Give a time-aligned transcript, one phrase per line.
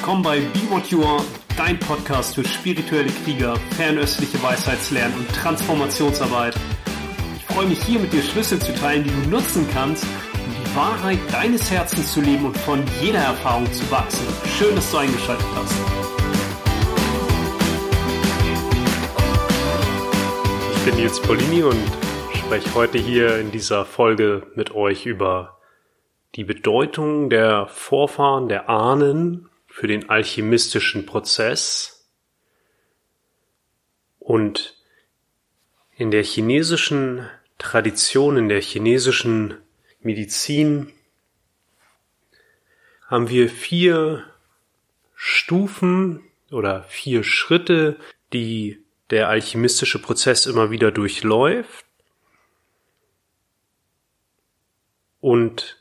[0.00, 1.22] willkommen bei Be What You Are,
[1.58, 6.54] dein Podcast für spirituelle Krieger, fernöstliche Weisheitslernen und Transformationsarbeit.
[7.36, 10.74] Ich freue mich hier mit dir Schlüssel zu teilen, die du nutzen kannst, um die
[10.74, 14.26] Wahrheit deines Herzens zu leben und von jeder Erfahrung zu wachsen.
[14.58, 15.74] Schön, dass du eingeschaltet hast.
[20.76, 21.92] Ich bin Nils Paulini und
[22.32, 25.58] spreche heute hier in dieser Folge mit euch über
[26.36, 29.49] die Bedeutung der Vorfahren, der Ahnen
[29.80, 32.06] für den alchemistischen Prozess
[34.18, 34.76] und
[35.96, 39.56] in der chinesischen Tradition, in der chinesischen
[40.00, 40.92] Medizin
[43.06, 44.26] haben wir vier
[45.14, 47.98] Stufen oder vier Schritte,
[48.34, 51.86] die der alchemistische Prozess immer wieder durchläuft.
[55.22, 55.79] Und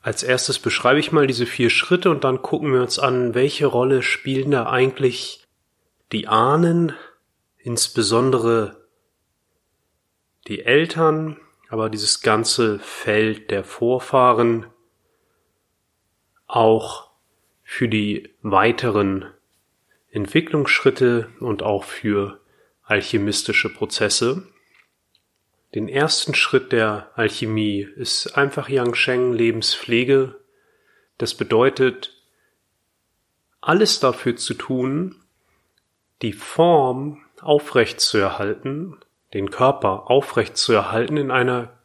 [0.00, 3.66] als erstes beschreibe ich mal diese vier Schritte und dann gucken wir uns an, welche
[3.66, 5.44] Rolle spielen da eigentlich
[6.12, 6.94] die Ahnen,
[7.58, 8.88] insbesondere
[10.46, 14.66] die Eltern, aber dieses ganze Feld der Vorfahren
[16.46, 17.10] auch
[17.62, 19.26] für die weiteren
[20.10, 22.40] Entwicklungsschritte und auch für
[22.82, 24.48] alchemistische Prozesse.
[25.74, 30.36] Den ersten Schritt der Alchemie ist einfach Yangsheng Lebenspflege.
[31.18, 32.14] Das bedeutet,
[33.60, 35.16] alles dafür zu tun,
[36.22, 38.96] die Form aufrecht zu erhalten,
[39.34, 41.78] den Körper aufrecht zu erhalten in einer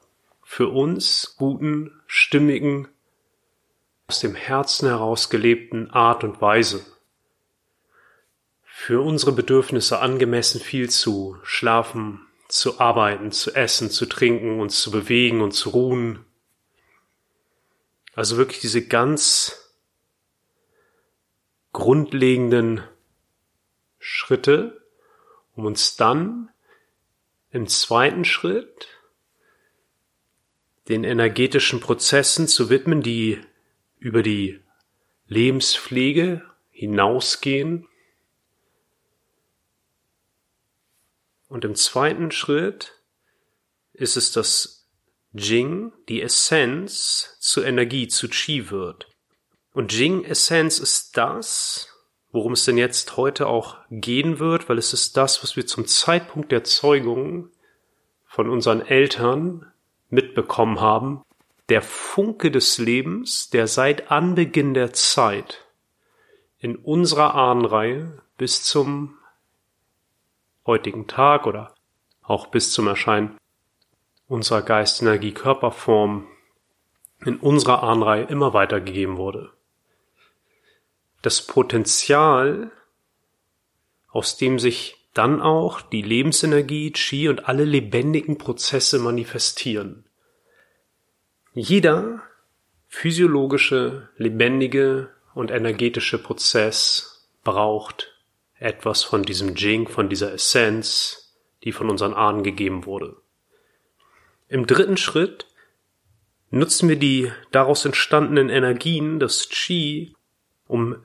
[0.43, 2.87] für uns guten, stimmigen,
[4.07, 6.85] aus dem Herzen heraus gelebten Art und Weise.
[8.63, 14.91] Für unsere Bedürfnisse angemessen viel zu schlafen, zu arbeiten, zu essen, zu trinken, uns zu
[14.91, 16.23] bewegen und zu ruhen.
[18.13, 19.73] Also wirklich diese ganz
[21.71, 22.83] grundlegenden
[23.97, 24.85] Schritte,
[25.55, 26.51] um uns dann
[27.49, 28.87] im zweiten Schritt
[30.89, 33.41] den energetischen Prozessen zu widmen, die
[33.97, 34.59] über die
[35.25, 37.87] Lebenspflege hinausgehen
[41.53, 42.99] Und im zweiten Schritt
[43.93, 44.89] ist es das
[45.33, 49.07] Jing, die Essenz zur Energie, zu Qi wird.
[49.71, 51.89] Und Jing Essenz ist das,
[52.31, 55.85] worum es denn jetzt heute auch gehen wird, weil es ist das, was wir zum
[55.85, 57.51] Zeitpunkt der Zeugung
[58.25, 59.71] von unseren Eltern
[60.09, 61.21] mitbekommen haben.
[61.69, 65.67] Der Funke des Lebens, der seit Anbeginn der Zeit
[66.57, 69.19] in unserer Ahnenreihe bis zum
[70.65, 71.73] heutigen Tag oder
[72.21, 73.37] auch bis zum Erscheinen
[74.27, 76.27] unserer Geist-Energie-Körperform
[77.25, 79.51] in unserer Ahnreihe immer weitergegeben wurde.
[81.21, 82.71] Das Potenzial,
[84.09, 90.05] aus dem sich dann auch die Lebensenergie, Qi und alle lebendigen Prozesse manifestieren.
[91.53, 92.23] Jeder
[92.87, 98.12] physiologische, lebendige und energetische Prozess braucht
[98.63, 103.17] etwas von diesem Jing, von dieser Essenz, die von unseren Ahnen gegeben wurde.
[104.47, 105.47] Im dritten Schritt
[106.49, 110.15] nutzen wir die daraus entstandenen Energien, das Qi,
[110.67, 110.95] um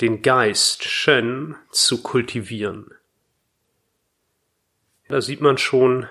[0.00, 2.90] den Geist Shen zu kultivieren.
[5.08, 6.08] Da sieht man schon,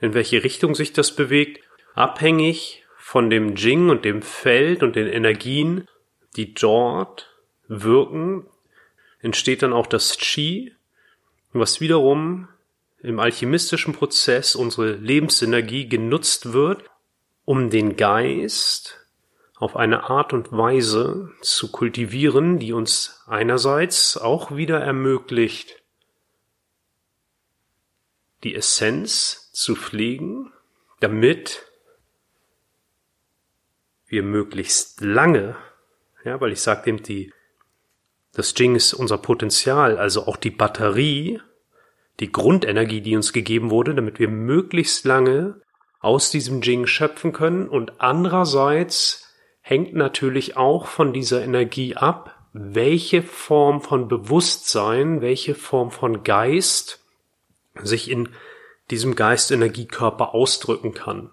[0.00, 1.60] in welche Richtung sich das bewegt,
[1.94, 5.88] abhängig von dem Jing und dem Feld und den Energien,
[6.36, 7.34] die dort
[7.68, 8.46] wirken,
[9.24, 10.74] entsteht dann auch das Qi,
[11.52, 12.48] was wiederum
[12.98, 16.84] im alchemistischen Prozess unsere Lebensenergie genutzt wird,
[17.44, 19.00] um den Geist
[19.56, 25.82] auf eine Art und Weise zu kultivieren, die uns einerseits auch wieder ermöglicht,
[28.42, 30.52] die Essenz zu pflegen,
[31.00, 31.66] damit
[34.06, 35.56] wir möglichst lange,
[36.24, 37.32] ja, weil ich sagte eben, die
[38.34, 41.40] das Jing ist unser Potenzial, also auch die Batterie,
[42.20, 45.60] die Grundenergie, die uns gegeben wurde, damit wir möglichst lange
[46.00, 47.68] aus diesem Jing schöpfen können.
[47.68, 55.90] Und andererseits hängt natürlich auch von dieser Energie ab, welche Form von Bewusstsein, welche Form
[55.90, 57.04] von Geist
[57.82, 58.28] sich in
[58.90, 61.30] diesem Geistenergiekörper ausdrücken kann.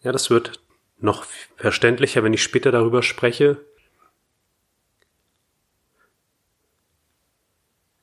[0.00, 0.60] Ja, das wird
[0.98, 1.24] noch
[1.56, 3.60] verständlicher, wenn ich später darüber spreche,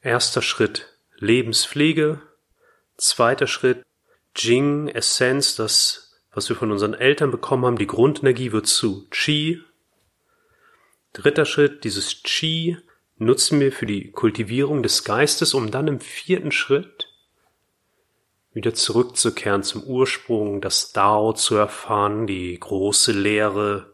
[0.03, 2.21] Erster Schritt Lebenspflege.
[2.97, 3.85] Zweiter Schritt
[4.35, 9.61] Jing, Essenz, das was wir von unseren Eltern bekommen haben, die Grundenergie wird zu Qi.
[11.13, 12.77] Dritter Schritt, dieses Qi
[13.17, 17.07] nutzen wir für die Kultivierung des Geistes, um dann im vierten Schritt
[18.51, 23.93] wieder zurückzukehren zum Ursprung, das Dao zu erfahren, die große Lehre,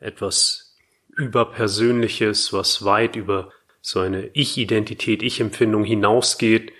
[0.00, 0.76] etwas
[1.14, 3.52] Überpersönliches, was weit über
[3.82, 6.72] so eine Ich-Identität, Ich-Empfindung hinausgeht,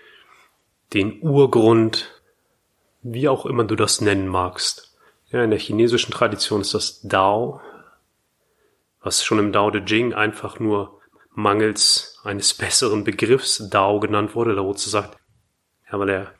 [0.94, 2.22] den Urgrund,
[3.02, 4.96] wie auch immer du das nennen magst.
[5.30, 7.60] Ja, in der chinesischen Tradition ist das Dao,
[9.00, 11.00] was schon im Dao De Jing einfach nur
[11.34, 14.54] mangels eines besseren Begriffs Dao genannt wurde.
[14.54, 15.18] Da wurde gesagt,
[15.90, 16.34] ja, weil er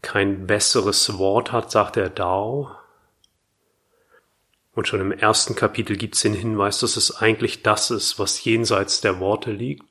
[0.00, 2.70] kein besseres Wort hat, sagt er Dao.
[4.74, 8.42] Und schon im ersten Kapitel gibt es den Hinweis, dass es eigentlich das ist, was
[8.42, 9.84] jenseits der Worte liegt.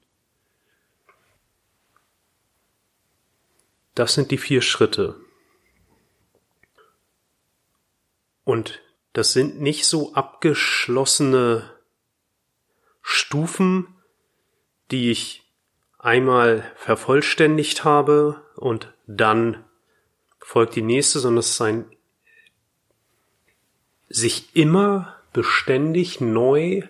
[3.94, 5.20] Das sind die vier Schritte.
[8.44, 8.82] Und
[9.14, 11.70] das sind nicht so abgeschlossene
[13.02, 13.88] Stufen,
[14.90, 15.44] die ich
[16.00, 19.64] einmal vervollständigt habe und dann
[20.40, 21.86] folgt die nächste, sondern es ist ein
[24.14, 26.82] sich immer beständig neu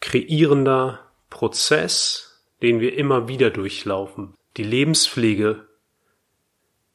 [0.00, 1.00] kreierender
[1.30, 4.34] Prozess, den wir immer wieder durchlaufen.
[4.56, 5.66] Die Lebenspflege,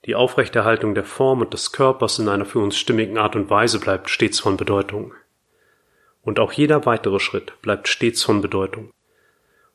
[0.05, 3.79] die Aufrechterhaltung der Form und des Körpers in einer für uns stimmigen Art und Weise
[3.79, 5.13] bleibt stets von Bedeutung.
[6.21, 8.91] Und auch jeder weitere Schritt bleibt stets von Bedeutung.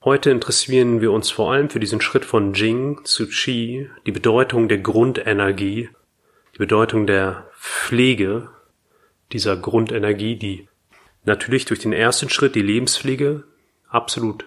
[0.05, 4.69] Heute interessieren wir uns vor allem für diesen Schritt von Jing zu Qi, die Bedeutung
[4.69, 5.91] der Grundenergie,
[6.55, 8.51] die Bedeutung der Pflege
[9.33, 10.69] dieser Grundenergie, die
[11.25, 13.45] natürlich durch den ersten Schritt, die Lebenspflege,
[13.89, 14.45] absolut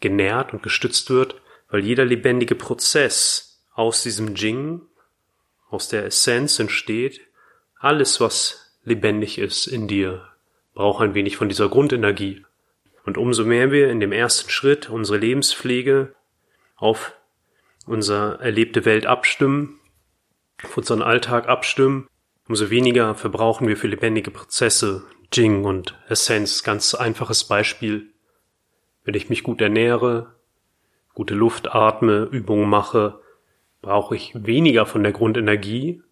[0.00, 4.82] genährt und gestützt wird, weil jeder lebendige Prozess aus diesem Jing,
[5.68, 7.20] aus der Essenz entsteht.
[7.78, 10.28] Alles, was lebendig ist in dir,
[10.74, 12.44] braucht ein wenig von dieser Grundenergie.
[13.04, 16.14] Und umso mehr wir in dem ersten Schritt unsere Lebenspflege
[16.76, 17.12] auf
[17.86, 19.78] unsere erlebte Welt abstimmen,
[20.62, 22.08] auf unseren Alltag abstimmen,
[22.48, 26.62] umso weniger verbrauchen wir für lebendige Prozesse, Jing und Essenz.
[26.62, 28.12] Ganz einfaches Beispiel.
[29.04, 30.34] Wenn ich mich gut ernähre,
[31.14, 33.20] gute Luft atme, Übungen mache,
[33.82, 36.02] brauche ich weniger von der Grundenergie,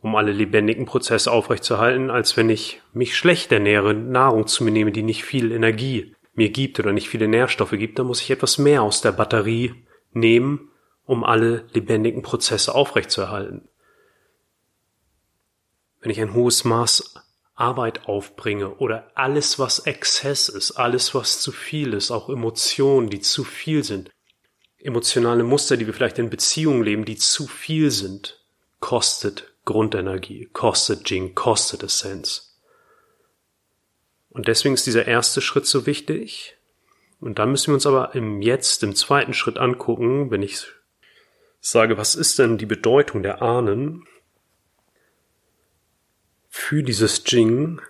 [0.00, 4.92] um alle lebendigen Prozesse aufrechtzuerhalten, als wenn ich mich schlecht ernähre, Nahrung zu mir nehme,
[4.92, 8.58] die nicht viel Energie mir gibt oder nicht viele Nährstoffe gibt, dann muss ich etwas
[8.58, 9.74] mehr aus der Batterie
[10.12, 10.70] nehmen,
[11.04, 13.68] um alle lebendigen Prozesse aufrechtzuerhalten
[16.02, 17.14] wenn ich ein hohes Maß
[17.54, 23.20] Arbeit aufbringe oder alles, was Exzess ist, alles, was zu viel ist, auch Emotionen, die
[23.20, 24.10] zu viel sind,
[24.78, 28.42] emotionale Muster, die wir vielleicht in Beziehungen leben, die zu viel sind,
[28.80, 32.58] kostet Grundenergie, kostet Jing, kostet Essenz.
[34.28, 36.56] Und deswegen ist dieser erste Schritt so wichtig.
[37.20, 40.64] Und dann müssen wir uns aber im Jetzt, im zweiten Schritt angucken, wenn ich
[41.60, 44.04] sage, was ist denn die Bedeutung der Ahnen?
[46.54, 47.80] Für dieses Jing,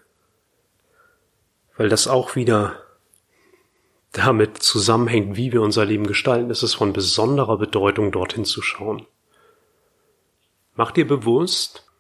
[1.77, 2.81] weil das auch wieder
[4.13, 9.05] damit zusammenhängt, wie wir unser Leben gestalten, ist es von besonderer Bedeutung, dorthin zu schauen.
[10.77, 11.91] Mach dir bewusst,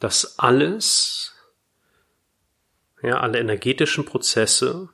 [0.00, 1.34] dass alles,
[3.02, 4.88] ja, alle energetischen Prozesse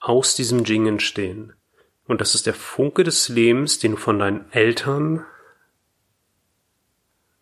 [0.00, 1.54] aus diesem Jing entstehen.
[2.06, 5.24] Und das ist der Funke des Lebens, den du von deinen Eltern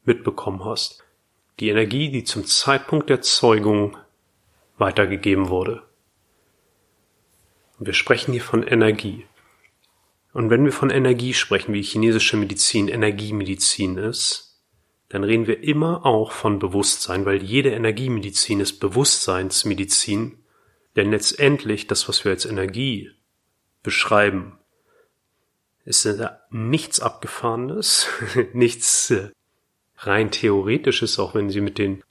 [0.05, 1.04] mitbekommen hast
[1.61, 3.97] die Energie, die zum Zeitpunkt der Zeugung
[4.77, 5.83] weitergegeben wurde.
[7.79, 9.27] Und wir sprechen hier von Energie.
[10.33, 14.61] Und wenn wir von Energie sprechen, wie chinesische Medizin Energiemedizin ist,
[15.09, 20.45] dann reden wir immer auch von Bewusstsein, weil jede Energiemedizin ist Bewusstseinsmedizin,
[20.97, 23.11] denn letztendlich das, was wir als Energie
[23.85, 24.59] beschreiben,
[25.85, 26.09] ist
[26.51, 28.09] nichts Abgefahrenes,
[28.55, 29.13] nichts
[30.07, 32.03] rein theoretisches, auch wenn sie mit den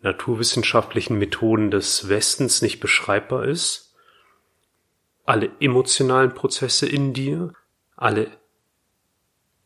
[0.00, 3.94] naturwissenschaftlichen Methoden des Westens nicht beschreibbar ist.
[5.24, 7.52] Alle emotionalen Prozesse in dir,
[7.96, 8.30] alle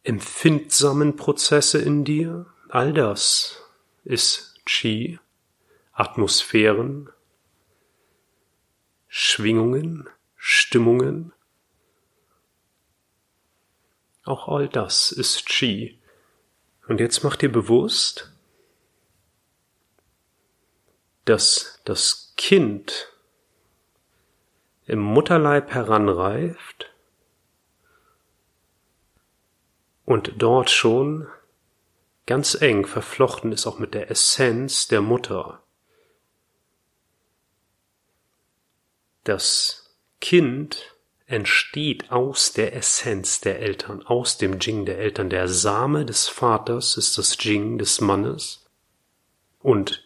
[0.03, 3.63] empfindsamen Prozesse in dir, all das
[4.05, 5.19] ist Qi,
[5.93, 7.11] Atmosphären,
[9.09, 11.33] Schwingungen, Stimmungen.
[14.25, 16.00] Auch all das ist Qi.
[16.91, 18.33] Und jetzt mach dir bewusst,
[21.25, 23.13] dass das Kind
[24.87, 26.93] im Mutterleib heranreift
[30.05, 31.29] und dort schon
[32.27, 35.63] ganz eng verflochten ist auch mit der Essenz der Mutter.
[39.23, 40.97] Das Kind
[41.31, 45.31] entsteht aus der Essenz der Eltern, aus dem Jing der Eltern.
[45.31, 48.67] Der Same des Vaters ist das Jing des Mannes.
[49.61, 50.05] Und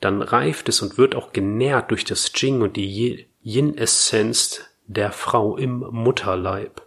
[0.00, 5.56] dann reift es und wird auch genährt durch das Jing und die Yin-Essenz der Frau
[5.56, 6.82] im Mutterleib.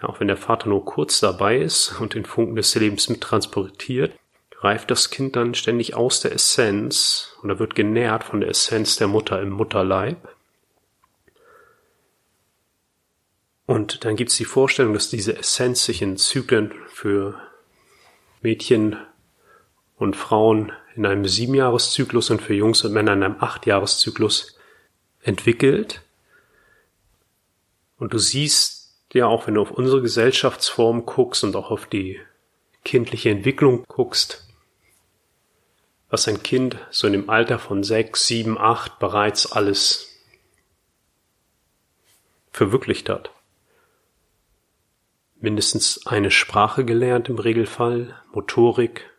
[0.00, 3.20] Ja, auch wenn der Vater nur kurz dabei ist und den Funken des Lebens mit
[3.20, 4.12] transportiert,
[4.60, 9.08] reift das Kind dann ständig aus der Essenz oder wird genährt von der Essenz der
[9.08, 10.28] Mutter im Mutterleib.
[13.70, 17.40] Und dann gibt es die Vorstellung, dass diese Essenz sich in Zyklen für
[18.42, 18.96] Mädchen
[19.96, 24.58] und Frauen in einem Siebenjahreszyklus und für Jungs und Männer in einem Achtjahreszyklus
[25.22, 26.02] entwickelt.
[27.96, 32.18] Und du siehst ja auch, wenn du auf unsere Gesellschaftsform guckst und auch auf die
[32.84, 34.48] kindliche Entwicklung guckst,
[36.08, 40.08] was ein Kind so in dem Alter von sechs, sieben, acht bereits alles
[42.50, 43.30] verwirklicht hat
[45.40, 49.10] mindestens eine Sprache gelernt im Regelfall, Motorik,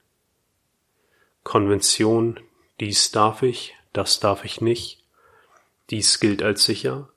[1.44, 2.40] Konvention,
[2.80, 5.04] dies darf ich, das darf ich nicht,
[5.90, 7.10] dies gilt als sicher,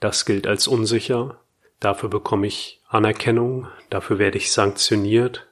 [0.00, 1.40] das gilt als unsicher,
[1.80, 5.46] dafür bekomme ich Anerkennung, dafür werde ich sanktioniert.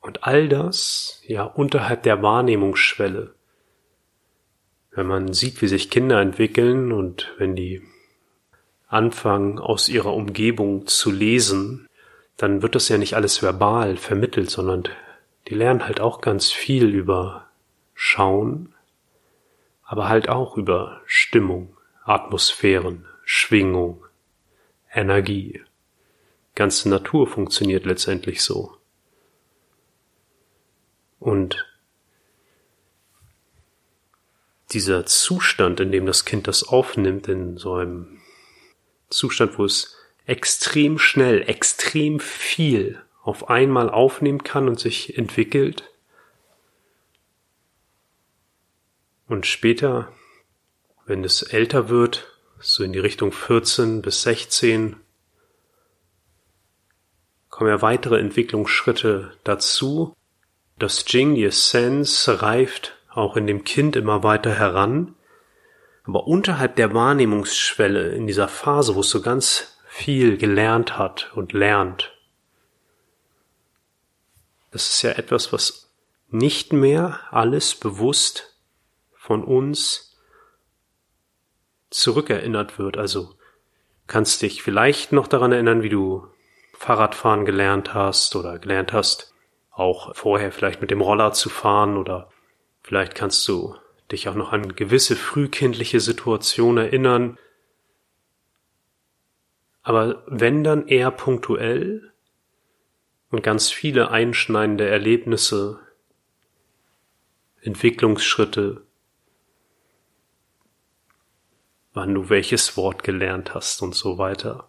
[0.00, 3.34] Und all das, ja, unterhalb der Wahrnehmungsschwelle.
[4.90, 7.82] Wenn man sieht, wie sich Kinder entwickeln und wenn die
[8.92, 11.88] anfangen, aus ihrer Umgebung zu lesen,
[12.36, 14.84] dann wird das ja nicht alles verbal vermittelt, sondern
[15.48, 17.48] die lernen halt auch ganz viel über
[17.94, 18.74] Schauen,
[19.84, 24.04] aber halt auch über Stimmung, Atmosphären, Schwingung,
[24.92, 25.62] Energie.
[26.54, 28.76] Ganze Natur funktioniert letztendlich so.
[31.18, 31.66] Und
[34.72, 38.21] dieser Zustand, in dem das Kind das aufnimmt, in so einem
[39.12, 45.90] Zustand, wo es extrem schnell, extrem viel auf einmal aufnehmen kann und sich entwickelt.
[49.28, 50.12] Und später,
[51.06, 52.26] wenn es älter wird,
[52.58, 54.96] so in die Richtung 14 bis 16,
[57.48, 60.14] kommen ja weitere Entwicklungsschritte dazu.
[60.78, 65.14] Das Jing, die Essenz, reift auch in dem Kind immer weiter heran
[66.04, 71.52] aber unterhalb der Wahrnehmungsschwelle, in dieser Phase, wo es so ganz viel gelernt hat und
[71.52, 72.12] lernt,
[74.70, 75.92] das ist ja etwas, was
[76.28, 78.56] nicht mehr alles bewusst
[79.14, 80.16] von uns
[81.90, 82.96] zurückerinnert wird.
[82.96, 83.34] Also
[84.06, 86.26] kannst dich vielleicht noch daran erinnern, wie du
[86.72, 89.34] Fahrradfahren gelernt hast oder gelernt hast,
[89.70, 92.30] auch vorher vielleicht mit dem Roller zu fahren oder
[92.82, 93.76] vielleicht kannst du
[94.12, 97.38] dich auch noch an gewisse frühkindliche Situationen erinnern.
[99.82, 102.12] Aber wenn dann eher punktuell
[103.30, 105.80] und ganz viele einschneidende Erlebnisse,
[107.62, 108.84] Entwicklungsschritte,
[111.94, 114.68] wann du welches Wort gelernt hast und so weiter.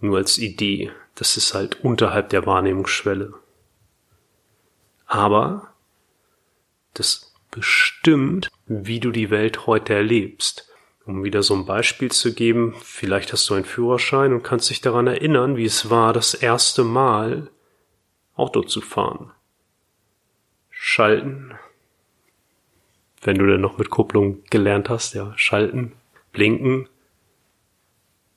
[0.00, 3.34] Nur als Idee, das ist halt unterhalb der Wahrnehmungsschwelle.
[5.06, 5.74] Aber
[6.94, 10.68] das bestimmt, wie du die Welt heute erlebst.
[11.04, 14.80] Um wieder so ein Beispiel zu geben, vielleicht hast du einen Führerschein und kannst dich
[14.80, 17.50] daran erinnern, wie es war, das erste Mal
[18.36, 19.32] Auto zu fahren.
[20.70, 21.54] Schalten,
[23.22, 25.92] wenn du denn noch mit Kupplung gelernt hast, ja, schalten,
[26.32, 26.88] blinken,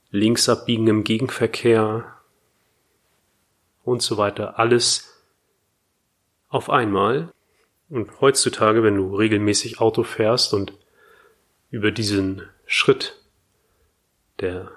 [0.10, 2.18] links abbiegen im Gegenverkehr
[3.84, 4.60] und so weiter.
[4.60, 5.24] Alles
[6.50, 7.34] auf einmal
[7.90, 10.74] und heutzutage, wenn du regelmäßig Auto fährst und
[11.70, 13.20] über diesen Schritt
[14.40, 14.72] der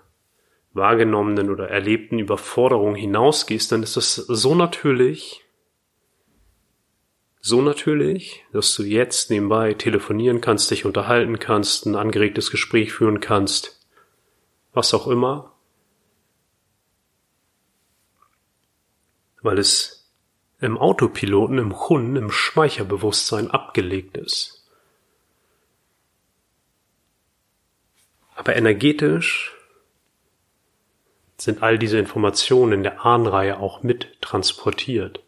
[0.72, 5.44] wahrgenommenen oder erlebten Überforderung hinausgehst, dann ist das so natürlich,
[7.40, 13.20] so natürlich, dass du jetzt nebenbei telefonieren kannst, dich unterhalten kannst, ein angeregtes Gespräch führen
[13.20, 13.86] kannst,
[14.72, 15.52] was auch immer,
[19.42, 20.05] weil es
[20.60, 24.64] im Autopiloten, im Hun, im Speicherbewusstsein abgelegt ist.
[28.34, 29.54] Aber energetisch
[31.38, 35.22] sind all diese Informationen in der Ahnreihe auch mit transportiert.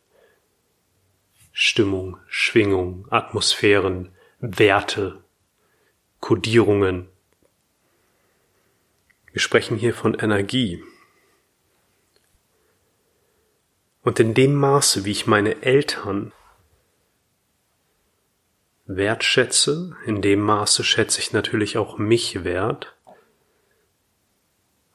[1.53, 5.23] Stimmung, Schwingung, Atmosphären, Werte,
[6.21, 7.09] Kodierungen.
[9.33, 10.83] Wir sprechen hier von Energie.
[14.09, 16.33] Und in dem Maße, wie ich meine Eltern
[18.87, 22.97] wertschätze, in dem Maße schätze ich natürlich auch mich wert.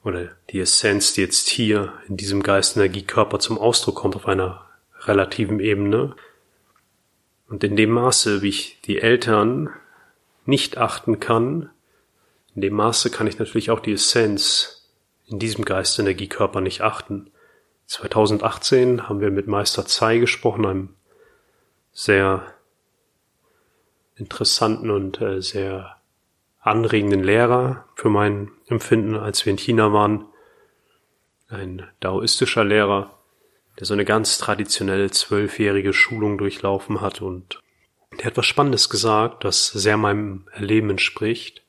[0.02, 4.68] Oder die Essenz, die jetzt hier in diesem Geistenergiekörper zum Ausdruck kommt auf einer
[5.02, 6.16] relativen Ebene.
[7.48, 9.70] Und in dem Maße, wie ich die Eltern
[10.44, 11.70] nicht achten kann,
[12.56, 14.90] in dem Maße kann ich natürlich auch die Essenz
[15.28, 17.30] in diesem Geistenergiekörper nicht achten.
[17.86, 20.88] 2018 haben wir mit Meister Tsai gesprochen, einem
[21.92, 22.54] sehr
[24.16, 25.96] interessanten und äh, sehr
[26.60, 30.26] anregenden Lehrer für mein Empfinden, als wir in China waren.
[31.48, 33.18] Ein daoistischer Lehrer,
[33.78, 37.60] der so eine ganz traditionelle zwölfjährige Schulung durchlaufen hat und
[38.18, 41.63] der hat was Spannendes gesagt, das sehr meinem Erleben entspricht.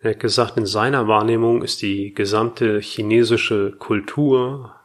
[0.00, 4.76] Er hat gesagt, in seiner Wahrnehmung ist die gesamte chinesische Kultur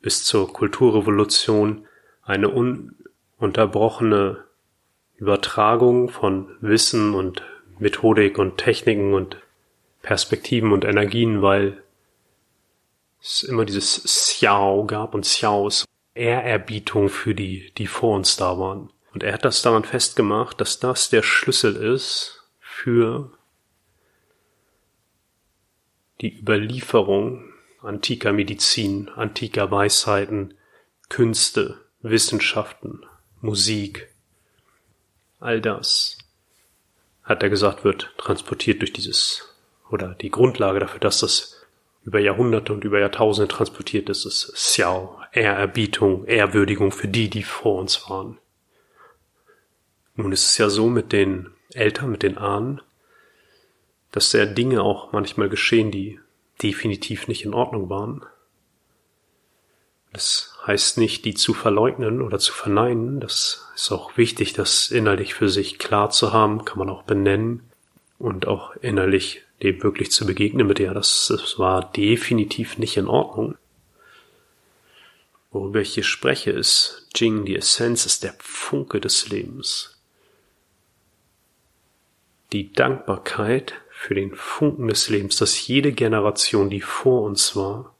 [0.00, 1.86] bis zur Kulturrevolution
[2.22, 4.44] eine ununterbrochene
[5.16, 7.42] Übertragung von Wissen und
[7.78, 9.40] Methodik und Techniken und
[10.02, 11.82] Perspektiven und Energien, weil
[13.20, 15.84] es immer dieses Xiao gab und Xiaos
[16.14, 18.90] Ehrerbietung für die, die vor uns da waren.
[19.14, 23.37] Und er hat das daran festgemacht, dass das der Schlüssel ist für
[26.20, 27.44] die Überlieferung
[27.80, 30.54] antiker Medizin, antiker Weisheiten,
[31.08, 33.04] Künste, Wissenschaften,
[33.40, 34.08] Musik,
[35.40, 36.18] all das,
[37.22, 39.54] hat er gesagt, wird transportiert durch dieses,
[39.90, 41.66] oder die Grundlage dafür, dass das
[42.04, 47.78] über Jahrhunderte und über Jahrtausende transportiert ist, ist Xiao, Ehrerbietung, Ehrwürdigung für die, die vor
[47.78, 48.38] uns waren.
[50.14, 52.80] Nun ist es ja so mit den Eltern, mit den Ahnen,
[54.18, 56.18] dass ja Dinge auch manchmal geschehen, die
[56.60, 58.26] definitiv nicht in Ordnung waren.
[60.12, 63.20] Das heißt nicht, die zu verleugnen oder zu verneinen.
[63.20, 67.70] Das ist auch wichtig, das innerlich für sich klar zu haben, kann man auch benennen
[68.18, 73.06] und auch innerlich dem wirklich zu begegnen mit, ja, das, das war definitiv nicht in
[73.06, 73.56] Ordnung.
[75.52, 79.96] Worüber ich hier spreche, ist Jing, die Essenz ist der Funke des Lebens.
[82.50, 87.96] Die Dankbarkeit für den Funken des Lebens, dass jede Generation, die vor uns war,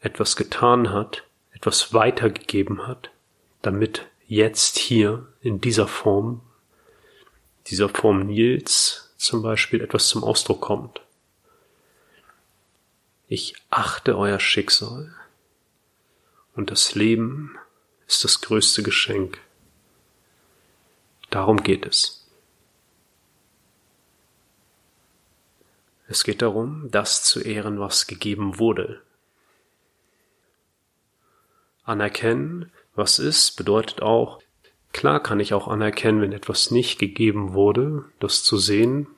[0.00, 3.10] etwas getan hat, etwas weitergegeben hat,
[3.62, 6.40] damit jetzt hier in dieser Form,
[7.68, 11.00] dieser Form Nils zum Beispiel etwas zum Ausdruck kommt.
[13.28, 15.14] Ich achte euer Schicksal
[16.56, 17.56] und das Leben
[18.08, 19.38] ist das größte Geschenk.
[21.30, 22.25] Darum geht es.
[26.08, 29.02] Es geht darum, das zu ehren, was gegeben wurde.
[31.84, 34.40] Anerkennen, was ist, bedeutet auch,
[34.92, 39.08] klar kann ich auch anerkennen, wenn etwas nicht gegeben wurde, das zu sehen,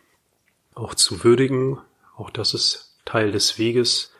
[0.74, 1.78] auch zu würdigen,
[2.16, 4.12] auch das ist Teil des Weges.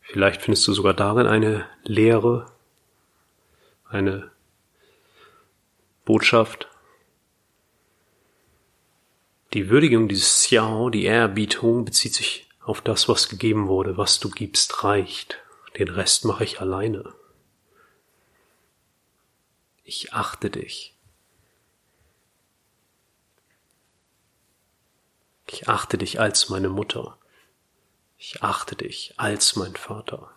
[0.00, 2.46] Vielleicht findest du sogar darin eine Lehre,
[3.88, 4.30] eine
[6.04, 6.69] Botschaft,
[9.52, 13.96] die Würdigung, dieses Xiao, die Ehrerbietung bezieht sich auf das, was gegeben wurde.
[13.96, 15.38] Was du gibst, reicht.
[15.76, 17.12] Den Rest mache ich alleine.
[19.82, 20.94] Ich achte dich.
[25.48, 27.18] Ich achte dich als meine Mutter.
[28.18, 30.30] Ich achte dich als mein Vater.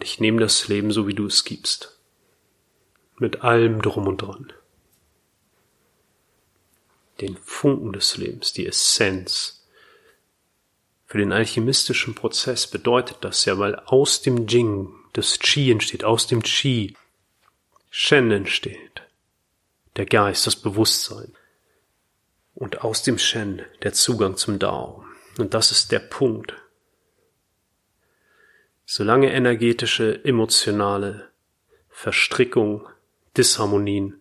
[0.00, 1.98] Ich nehme das Leben so, wie du es gibst.
[3.16, 4.52] Mit allem drum und dran
[7.20, 9.66] den Funken des Lebens, die Essenz.
[11.06, 16.26] Für den alchemistischen Prozess bedeutet das ja, weil aus dem Jing das Qi entsteht, aus
[16.26, 16.94] dem Qi
[17.90, 19.02] Shen entsteht,
[19.96, 21.34] der Geist, das Bewusstsein.
[22.54, 25.04] Und aus dem Shen der Zugang zum Dao.
[25.38, 26.54] Und das ist der Punkt.
[28.84, 31.30] Solange energetische, emotionale
[31.88, 32.88] Verstrickung,
[33.36, 34.20] Disharmonien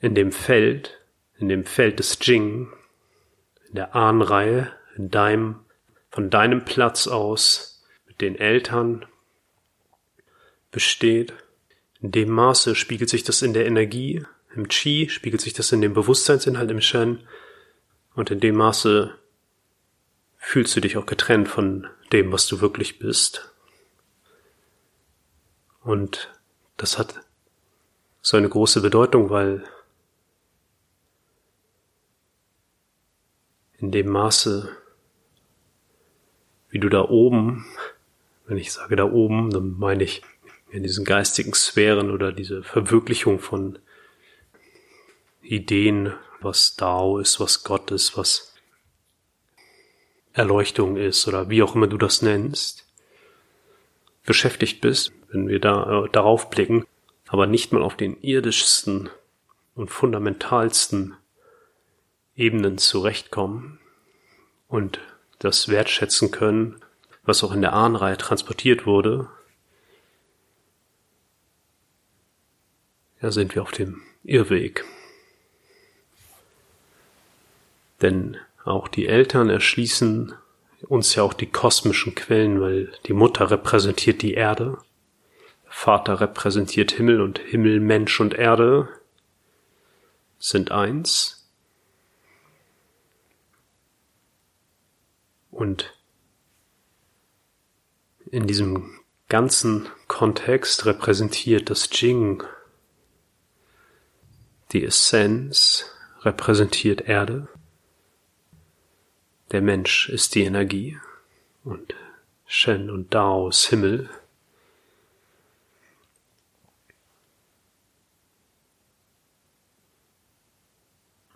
[0.00, 1.00] in dem Feld
[1.44, 2.72] in dem Feld des Jing,
[3.68, 5.60] in der Ahnreihe, in deinem,
[6.10, 9.04] von deinem Platz aus mit den Eltern
[10.70, 11.34] besteht.
[12.00, 15.82] In dem Maße spiegelt sich das in der Energie, im Qi, spiegelt sich das in
[15.82, 17.26] dem Bewusstseinsinhalt im Shen
[18.14, 19.14] und in dem Maße
[20.38, 23.52] fühlst du dich auch getrennt von dem, was du wirklich bist.
[25.82, 26.32] Und
[26.78, 27.20] das hat
[28.22, 29.64] so eine große Bedeutung, weil
[33.84, 34.68] in dem Maße,
[36.70, 37.66] wie du da oben
[38.46, 40.22] Wenn ich sage da oben, dann meine ich
[40.70, 43.78] in diesen geistigen Sphären oder diese Verwirklichung von
[45.42, 48.54] Ideen, was Dao ist, was Gott ist, was
[50.32, 52.86] Erleuchtung ist oder wie auch immer du das nennst,
[54.26, 56.84] beschäftigt bist, wenn wir da äh, darauf blicken,
[57.28, 59.08] aber nicht mal auf den irdischsten
[59.74, 61.16] und fundamentalsten
[62.36, 63.78] Ebenen zurechtkommen
[64.68, 64.98] und
[65.38, 66.80] das wertschätzen können,
[67.22, 69.28] was auch in der Ahnreihe transportiert wurde,
[73.20, 74.84] ja, sind wir auf dem Irrweg.
[78.02, 80.34] Denn auch die Eltern erschließen
[80.88, 84.78] uns ja auch die kosmischen Quellen, weil die Mutter repräsentiert die Erde,
[85.66, 88.88] Vater repräsentiert Himmel und Himmel, Mensch und Erde
[90.38, 91.43] sind eins.
[95.54, 95.94] Und
[98.26, 102.42] in diesem ganzen Kontext repräsentiert das Jing
[104.72, 105.86] die Essenz,
[106.22, 107.48] repräsentiert Erde.
[109.52, 110.98] Der Mensch ist die Energie
[111.62, 111.94] und
[112.46, 114.10] Shen und Dao ist Himmel.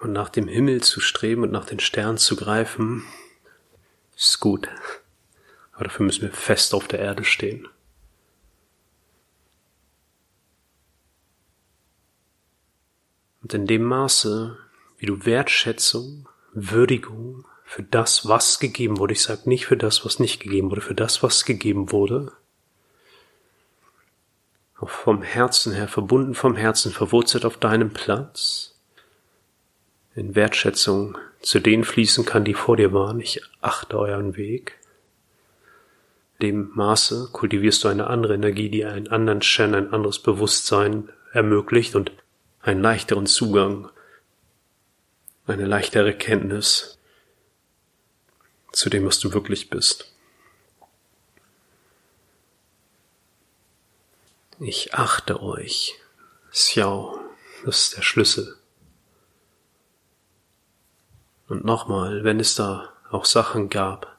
[0.01, 3.05] Und nach dem Himmel zu streben und nach den Sternen zu greifen,
[4.19, 4.69] ist gut.
[5.73, 7.69] Aber dafür müssen wir fest auf der Erde stehen.
[13.43, 14.59] Und in dem Maße,
[14.99, 20.19] wie du Wertschätzung, Würdigung für das, was gegeben wurde, ich sage nicht für das, was
[20.19, 22.33] nicht gegeben wurde, für das, was gegeben wurde,
[24.79, 28.75] auch vom Herzen her, verbunden vom Herzen, verwurzelt auf deinem Platz,
[30.15, 33.21] in Wertschätzung zu denen fließen kann, die vor dir waren.
[33.21, 34.79] Ich achte euren Weg.
[36.43, 41.97] Dem Maße kultivierst du eine andere Energie, die einen anderen Shen, ein anderes Bewusstsein ermöglicht
[41.97, 42.13] und
[42.61, 43.91] einen leichteren Zugang,
[45.47, 46.99] eine leichtere Kenntnis
[48.73, 50.13] zu dem, was du wirklich bist.
[54.61, 55.95] Ich achte euch.
[56.51, 57.21] Xiao,
[57.65, 58.58] das ist der Schlüssel.
[61.49, 64.17] Und nochmal, wenn es da auch Sachen gab,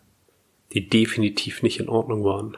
[0.73, 2.57] die definitiv nicht in Ordnung waren.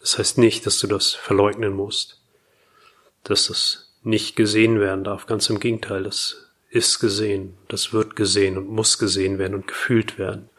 [0.00, 2.20] Das heißt nicht, dass du das verleugnen musst,
[3.24, 5.26] dass das nicht gesehen werden darf.
[5.26, 10.18] Ganz im Gegenteil, das ist gesehen, das wird gesehen und muss gesehen werden und gefühlt
[10.18, 10.50] werden,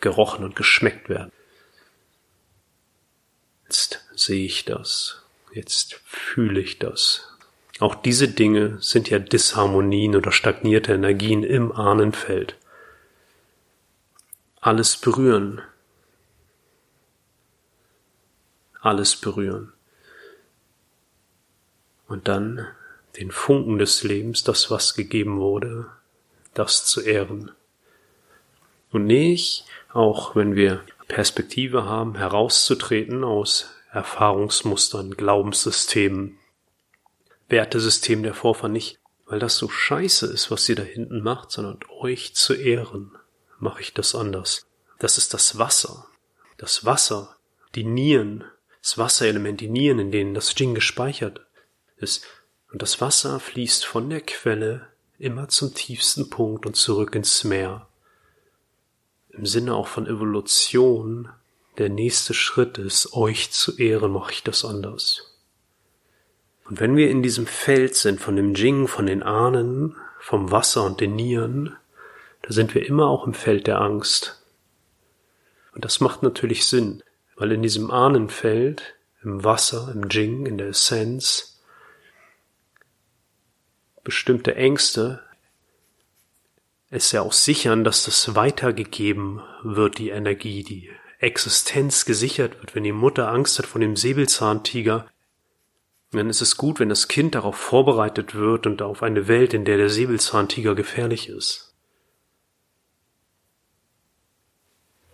[0.00, 1.32] gerochen und geschmeckt werden.
[3.64, 7.35] Jetzt sehe ich das, jetzt fühle ich das,
[7.78, 12.56] auch diese Dinge sind ja Disharmonien oder stagnierte Energien im Ahnenfeld.
[14.60, 15.60] Alles berühren.
[18.80, 19.72] Alles berühren.
[22.08, 22.66] Und dann
[23.18, 25.90] den Funken des Lebens, das was gegeben wurde,
[26.54, 27.50] das zu ehren.
[28.90, 36.38] Und nicht, auch wenn wir Perspektive haben, herauszutreten aus Erfahrungsmustern, Glaubenssystemen,
[37.48, 41.78] Wertesystem der Vorfahren nicht, weil das so scheiße ist, was ihr da hinten macht, sondern
[42.00, 43.12] euch zu ehren,
[43.58, 44.66] mache ich das anders.
[44.98, 46.06] Das ist das Wasser.
[46.56, 47.36] Das Wasser,
[47.74, 48.44] die Nieren,
[48.82, 51.44] das Wasserelement, die Nieren, in denen das Jing gespeichert
[51.96, 52.24] ist.
[52.72, 57.88] Und das Wasser fließt von der Quelle immer zum tiefsten Punkt und zurück ins Meer.
[59.30, 61.28] Im Sinne auch von Evolution,
[61.78, 65.35] der nächste Schritt ist, euch zu ehren, mache ich das anders.
[66.68, 70.84] Und wenn wir in diesem Feld sind von dem Jing, von den Ahnen, vom Wasser
[70.84, 71.76] und den Nieren,
[72.42, 74.44] da sind wir immer auch im Feld der Angst.
[75.72, 77.02] Und das macht natürlich Sinn,
[77.36, 81.60] weil in diesem Ahnenfeld, im Wasser, im Jing, in der Essenz,
[84.02, 85.20] bestimmte Ängste
[86.90, 92.74] es ja auch sichern, dass das weitergegeben wird, die Energie, die Existenz gesichert wird.
[92.74, 95.06] Wenn die Mutter Angst hat vor dem Säbelzahntiger,
[96.16, 99.64] dann ist es gut, wenn das Kind darauf vorbereitet wird und auf eine Welt, in
[99.64, 101.74] der der Säbelzahntiger gefährlich ist.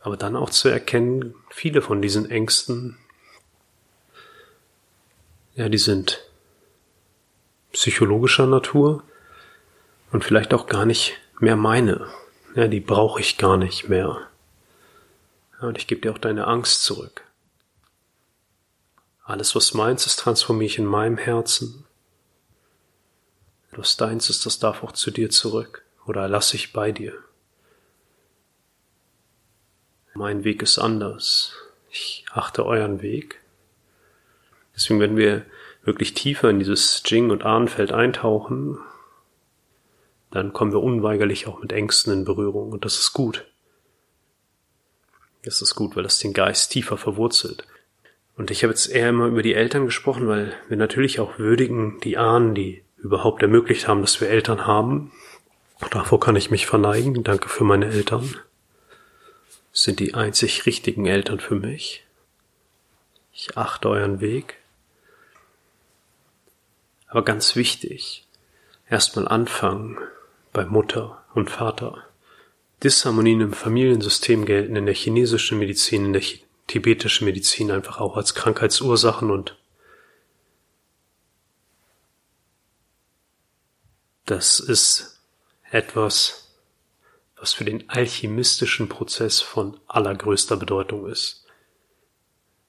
[0.01, 2.99] Aber dann auch zu erkennen, viele von diesen Ängsten,
[5.55, 6.25] ja, die sind
[7.73, 9.05] psychologischer Natur
[10.11, 12.09] und vielleicht auch gar nicht mehr meine.
[12.55, 14.29] Ja, die brauche ich gar nicht mehr.
[15.61, 17.25] Ja, und ich gebe dir auch deine Angst zurück.
[19.33, 21.87] Alles, was meins ist, transformiere ich in meinem Herzen.
[23.71, 27.15] Was deins ist, das darf auch zu dir zurück oder lasse ich bei dir.
[30.13, 31.55] Mein Weg ist anders.
[31.91, 33.41] Ich achte euren Weg.
[34.77, 35.47] Deswegen, wenn wir
[35.83, 38.81] wirklich tiefer in dieses Jing- und Ahnenfeld eintauchen,
[40.31, 43.47] dann kommen wir unweigerlich auch mit Ängsten in Berührung und das ist gut.
[45.43, 47.67] Das ist gut, weil das den Geist tiefer verwurzelt.
[48.37, 52.01] Und ich habe jetzt eher immer über die Eltern gesprochen, weil wir natürlich auch würdigen
[52.01, 55.13] die Ahnen, die überhaupt ermöglicht haben, dass wir Eltern haben.
[55.91, 57.23] Davor kann ich mich verneigen.
[57.25, 58.37] Danke für meine Eltern.
[59.73, 62.05] Sind die einzig richtigen Eltern für mich.
[63.33, 64.59] Ich achte euren Weg.
[67.09, 68.27] Aber ganz wichtig,
[68.89, 69.99] erstmal anfangen
[70.53, 72.05] bei Mutter und Vater.
[72.83, 76.23] Disharmonien im Familiensystem gelten in der chinesischen Medizin, in der
[76.73, 79.59] tibetischen Medizin einfach auch als Krankheitsursachen und
[84.25, 85.21] das ist
[85.71, 86.57] etwas,
[87.37, 91.45] was für den alchemistischen Prozess von allergrößter Bedeutung ist.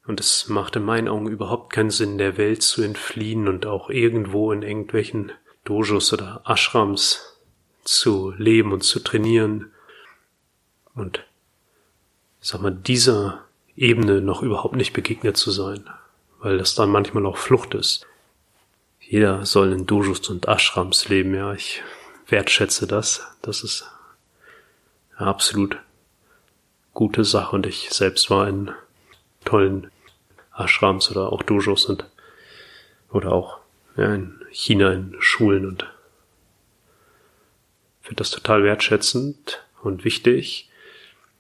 [0.05, 3.89] Und es macht in meinen Augen überhaupt keinen Sinn, der Welt zu entfliehen und auch
[3.89, 5.31] irgendwo in irgendwelchen
[5.63, 7.39] Dojos oder Ashrams
[7.85, 9.71] zu leben und zu trainieren
[10.93, 11.25] und
[12.41, 15.89] sag mal, dieser Ebene noch überhaupt nicht begegnet zu sein,
[16.39, 18.05] weil das dann manchmal auch Flucht ist.
[18.99, 21.83] Jeder soll in Dojos und Ashrams leben, ja, ich
[22.27, 23.27] wertschätze das.
[23.41, 23.89] Das ist
[25.17, 25.77] eine absolut
[26.93, 28.71] gute Sache und ich selbst war in
[29.45, 29.91] tollen
[30.57, 32.05] Ashrams oder auch Dojos und
[33.12, 33.59] oder auch
[33.97, 35.86] ja, in China in Schulen und
[38.01, 40.69] finde das total wertschätzend und wichtig.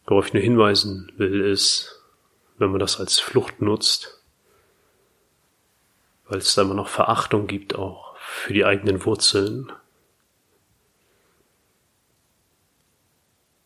[0.05, 1.92] Worauf ich nur hinweisen will, ist,
[2.63, 4.21] wenn man das als Flucht nutzt,
[6.27, 9.71] weil es da immer noch Verachtung gibt auch für die eigenen Wurzeln,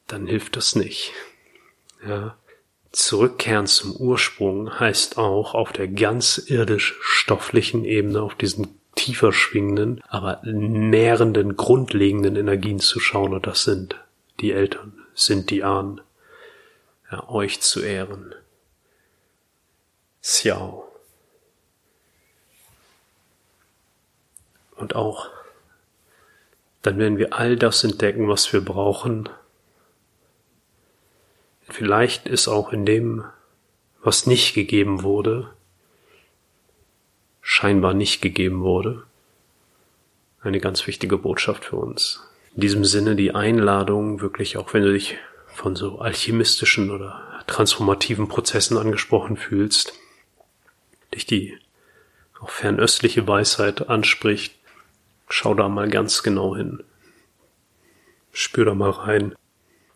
[0.08, 1.14] dann hilft das nicht.
[2.06, 2.36] Ja.
[2.92, 10.42] Zurückkehren zum Ursprung heißt auch auf der ganz irdisch-stofflichen Ebene, auf diesen tiefer schwingenden, aber
[10.44, 13.96] nährenden, grundlegenden Energien zu schauen, und das sind
[14.40, 16.02] die Eltern, sind die Ahnen,
[17.12, 18.34] ja, euch zu ehren.
[20.28, 20.92] Xiao.
[24.76, 25.30] Und auch,
[26.82, 29.30] dann werden wir all das entdecken, was wir brauchen,
[31.70, 33.26] Vielleicht ist auch in dem,
[34.02, 35.50] was nicht gegeben wurde,
[37.42, 39.04] scheinbar nicht gegeben wurde,
[40.42, 42.24] eine ganz wichtige Botschaft für uns.
[42.56, 48.30] In diesem Sinne die Einladung, wirklich auch wenn du dich von so alchemistischen oder transformativen
[48.30, 49.94] Prozessen angesprochen fühlst,
[51.18, 51.58] dich die
[52.40, 54.56] auch fernöstliche Weisheit anspricht,
[55.28, 56.84] schau da mal ganz genau hin.
[58.32, 59.36] Spür da mal rein.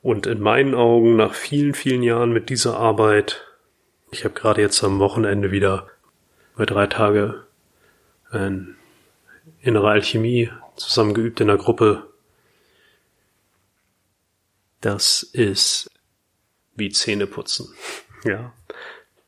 [0.01, 3.43] Und in meinen Augen, nach vielen, vielen Jahren mit dieser Arbeit,
[4.09, 5.87] ich habe gerade jetzt am Wochenende wieder
[6.55, 7.45] bei drei Tage
[8.31, 8.75] ein
[9.61, 12.07] innere Alchemie zusammengeübt in der Gruppe.
[14.81, 15.91] Das ist
[16.75, 17.71] wie Zähne putzen.
[18.23, 18.53] Ja.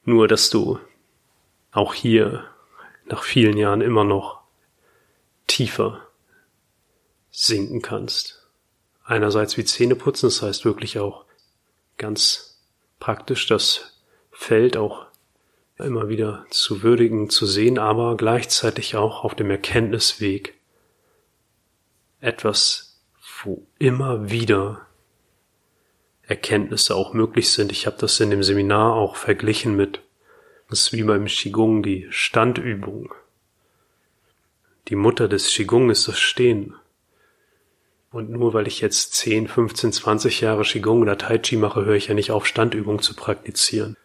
[0.06, 0.80] Nur, dass du
[1.74, 2.46] auch hier
[3.06, 4.42] nach vielen Jahren immer noch
[5.48, 6.08] tiefer
[7.32, 8.44] sinken kannst
[9.04, 11.26] einerseits wie Zähne putzen, das heißt wirklich auch
[11.98, 12.62] ganz
[13.00, 15.06] praktisch das Feld auch
[15.78, 20.54] immer wieder zu würdigen, zu sehen, aber gleichzeitig auch auf dem Erkenntnisweg
[22.22, 23.02] etwas,
[23.44, 24.86] wo immer wieder
[26.26, 27.72] Erkenntnisse auch möglich sind.
[27.72, 30.02] Ich habe das in dem Seminar auch verglichen mit,
[30.70, 33.14] das ist wie beim Qigong die Standübung.
[34.90, 36.76] Die Mutter des Qigong ist das Stehen.
[38.12, 41.96] Und nur weil ich jetzt 10, 15, 20 Jahre Qigong oder Tai Chi mache, höre
[41.96, 43.98] ich ja nicht auf, Standübungen zu praktizieren.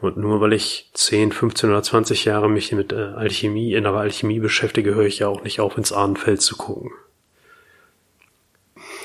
[0.00, 4.40] Und nur weil ich 10, 15 oder 20 Jahre mich mit äh, Alchemie, innerer Alchemie
[4.40, 6.92] beschäftige, höre ich ja auch nicht auf, ins Ahnenfeld zu gucken.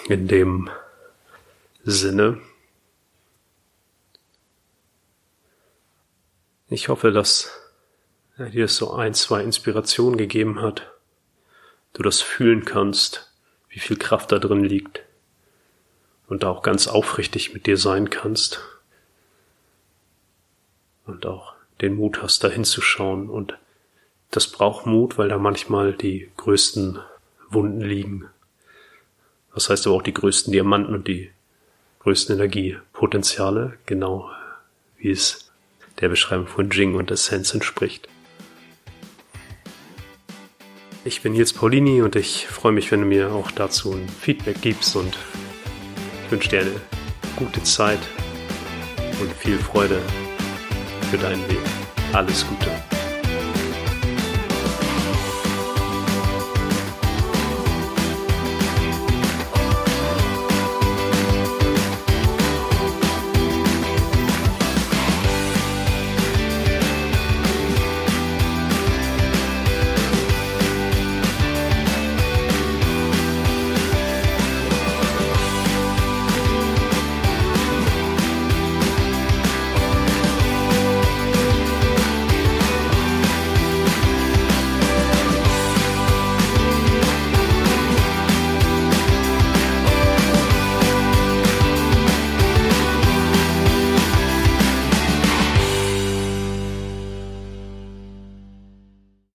[0.07, 0.69] In dem
[1.83, 2.37] Sinne.
[6.67, 7.51] Ich hoffe, dass
[8.37, 10.91] dir so ein, zwei Inspirationen gegeben hat,
[11.93, 13.31] du das fühlen kannst,
[13.69, 15.03] wie viel Kraft da drin liegt.
[16.27, 18.61] Und da auch ganz aufrichtig mit dir sein kannst.
[21.05, 23.29] Und auch den Mut hast, da hinzuschauen.
[23.29, 23.57] Und
[24.31, 26.99] das braucht Mut, weil da manchmal die größten
[27.49, 28.27] Wunden liegen.
[29.53, 31.31] Das heißt aber auch die größten Diamanten und die
[31.99, 34.31] größten Energiepotenziale, genau
[34.97, 35.44] wie es
[35.99, 38.07] der Beschreibung von Jing und Essenz entspricht.
[41.03, 44.61] Ich bin Nils Paulini und ich freue mich, wenn du mir auch dazu ein Feedback
[44.61, 45.15] gibst und
[46.25, 46.81] ich wünsche dir eine
[47.35, 47.99] gute Zeit
[49.21, 50.01] und viel Freude
[51.11, 51.59] für deinen Weg.
[52.11, 52.94] Alles Gute.